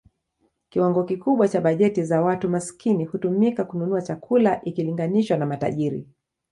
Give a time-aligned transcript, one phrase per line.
[0.69, 6.07] Kiwango kikubwa cha bajeti za watu maskini hutumika kununua chakula ikilinganishwa na matajiri.